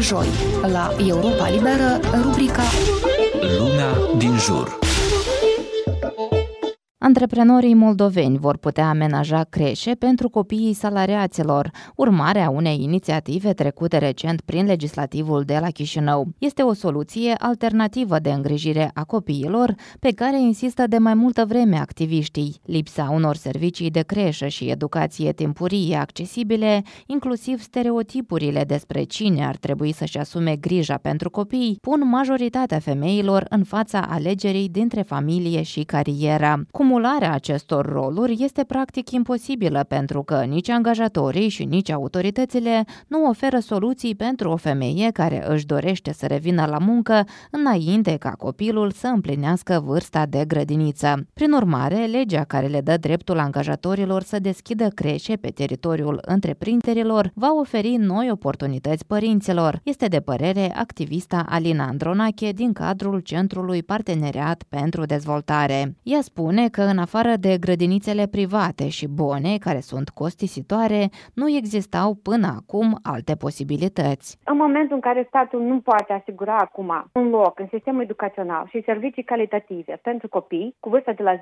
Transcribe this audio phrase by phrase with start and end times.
[0.00, 0.26] joi,
[0.72, 2.62] la Europa Liberă, rubrica
[3.58, 4.89] Lumea din jur.
[7.02, 14.66] Antreprenorii moldoveni vor putea amenaja creșe pentru copiii salariaților, urmarea unei inițiative trecute recent prin
[14.66, 16.28] legislativul de la Chișinău.
[16.38, 21.76] Este o soluție alternativă de îngrijire a copiilor pe care insistă de mai multă vreme
[21.76, 22.60] activiștii.
[22.64, 29.92] Lipsa unor servicii de creșă și educație timpurie accesibile, inclusiv stereotipurile despre cine ar trebui
[29.92, 36.64] să-și asume grija pentru copii, pun majoritatea femeilor în fața alegerii dintre familie și carieră.
[36.70, 43.28] Cum Cumularea acestor roluri este practic imposibilă pentru că nici angajatorii și nici autoritățile nu
[43.28, 48.90] oferă soluții pentru o femeie care își dorește să revină la muncă înainte ca copilul
[48.90, 51.26] să împlinească vârsta de grădiniță.
[51.34, 57.52] Prin urmare, legea care le dă dreptul angajatorilor să deschidă creșe pe teritoriul întreprinderilor va
[57.60, 65.04] oferi noi oportunități părinților, este de părere activista Alina Andronache din cadrul Centrului Parteneriat pentru
[65.04, 65.96] Dezvoltare.
[66.02, 72.14] Ea spune că în afară de grădinițele private și bune, care sunt costisitoare, nu existau
[72.22, 74.38] până acum alte posibilități.
[74.44, 78.82] În momentul în care statul nu poate asigura acum un loc în sistemul educațional și
[78.84, 81.40] servicii calitative pentru copii cu vârsta de la 0-3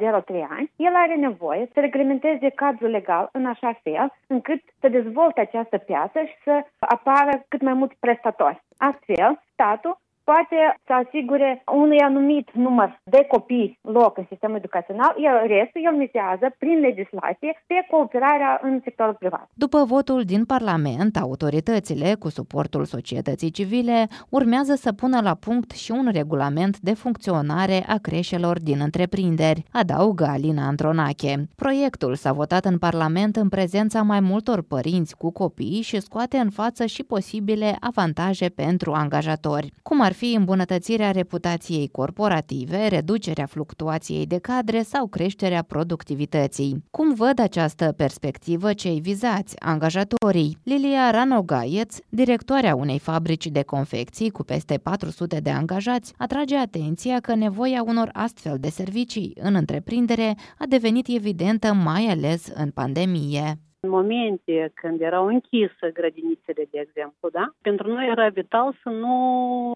[0.48, 5.77] ani, el are nevoie să reglementeze cadrul legal în așa fel încât să dezvolte această
[5.78, 8.62] piață și să apară cât mai mulți prestatori.
[8.77, 9.98] Astfel, statul
[10.31, 15.97] poate să asigure unui anumit număr de copii loc în sistemul educațional, iar restul el
[16.05, 19.49] mizează prin legislație pe cooperarea în sectorul privat.
[19.55, 25.91] După votul din Parlament, autoritățile, cu suportul societății civile, urmează să pună la punct și
[25.91, 31.34] un regulament de funcționare a creșelor din întreprinderi, adaugă Alina Andronache.
[31.56, 36.51] Proiectul s-a votat în Parlament în prezența mai multor părinți cu copii și scoate în
[36.51, 44.39] față și posibile avantaje pentru angajatori, cum ar fi îmbunătățirea reputației corporative, reducerea fluctuației de
[44.39, 46.84] cadre sau creșterea productivității.
[46.91, 50.59] Cum văd această perspectivă cei vizați, angajatorii?
[50.62, 57.34] Lilia Ranogaiec, directoarea unei fabrici de confecții cu peste 400 de angajați, atrage atenția că
[57.34, 63.59] nevoia unor astfel de servicii în întreprindere a devenit evidentă mai ales în pandemie.
[63.81, 67.55] În momente când erau închise grădinițele, de exemplu, da?
[67.62, 69.15] pentru noi era vital să nu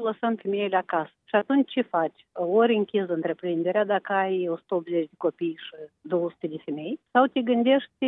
[0.02, 1.12] lăsăm femeile acasă.
[1.24, 2.26] Și atunci ce faci?
[2.32, 8.06] Ori închizi întreprinderea dacă ai 180 de copii și 200 de femei, sau te gândești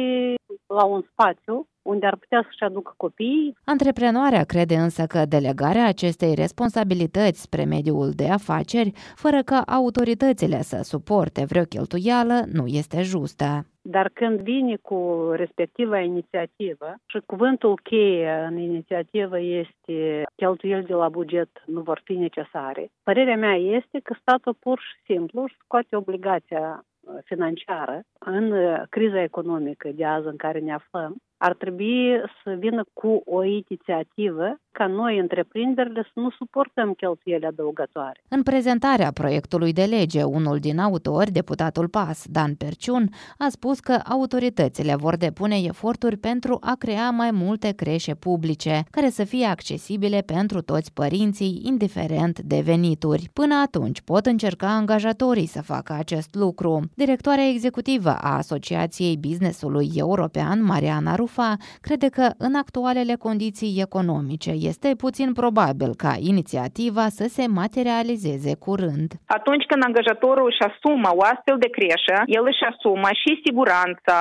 [0.67, 3.57] la un spațiu unde ar putea să-și aducă copiii.
[3.65, 10.79] Antreprenoarea crede însă că delegarea acestei responsabilități spre mediul de afaceri, fără ca autoritățile să
[10.83, 13.67] suporte vreo cheltuială, nu este justă.
[13.87, 21.09] Dar când vine cu respectiva inițiativă și cuvântul cheie în inițiativă este cheltuieli de la
[21.09, 25.97] buget nu vor fi necesare, părerea mea este că statul pur și simplu își scoate
[25.97, 26.85] obligația
[27.25, 28.55] financiară în
[28.91, 34.59] criza economică de azi în care ne aflăm ar trebui să vină cu o inițiativă
[34.73, 38.21] ca noi, întreprinderile, să nu suportăm cheltuieli adăugătoare.
[38.29, 43.99] În prezentarea proiectului de lege, unul din autori, deputatul PAS, Dan Perciun, a spus că
[44.09, 50.21] autoritățile vor depune eforturi pentru a crea mai multe creșe publice, care să fie accesibile
[50.27, 53.29] pentru toți părinții, indiferent de venituri.
[53.33, 56.81] Până atunci pot încerca angajatorii să facă acest lucru.
[56.95, 61.57] Directoarea executivă a Asociației Businessului European, Mariana Rufa,
[61.87, 69.09] crede că în actualele condiții economice este puțin probabil ca inițiativa să se materializeze curând.
[69.39, 74.17] Atunci când angajatorul își asumă o astfel de creșă, el își asumă și siguranța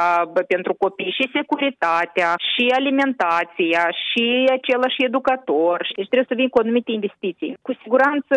[0.54, 4.26] pentru copii, și securitatea, și alimentația, și
[4.58, 5.78] același educator.
[5.98, 7.52] Deci trebuie să vin cu anumite investiții.
[7.68, 8.36] Cu siguranță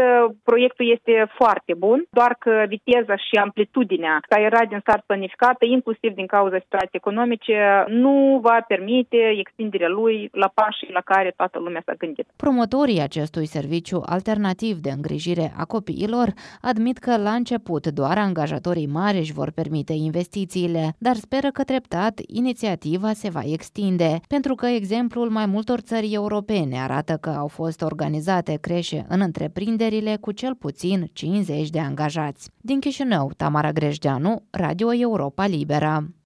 [0.49, 6.11] proiectul este foarte bun, doar că viteza și amplitudinea care era din start planificată, inclusiv
[6.21, 7.57] din cauza situației economice,
[7.89, 8.15] nu
[8.47, 12.27] va permite extinderea lui la pașii la care toată lumea s-a gândit.
[12.37, 19.19] Promotorii acestui serviciu alternativ de îngrijire a copiilor admit că la început doar angajatorii mari
[19.19, 25.29] își vor permite investițiile, dar speră că treptat inițiativa se va extinde, pentru că exemplul
[25.29, 31.11] mai multor țări europene arată că au fost organizate creșe în întreprinderile cu cel puțin
[31.13, 32.51] 50 de angajați.
[32.61, 36.07] Din Chișinău, Tamara Grejdeanu, Radio Europa Libera.